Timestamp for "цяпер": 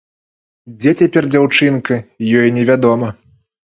1.03-1.23